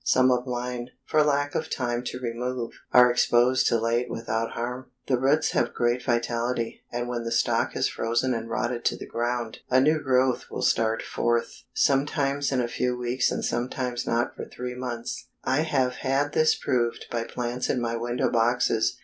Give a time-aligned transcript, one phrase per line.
[0.03, 4.89] Some of mine, for lack of time to remove, are exposed till late without harm.
[5.05, 9.05] The roots have great vitality, and when the stalk has frozen and rotted to the
[9.05, 14.35] ground, a new growth will start forth, sometimes in a few weeks, and sometimes not
[14.35, 15.27] for three months.
[15.43, 18.97] I have had this proved by plants in my window boxes.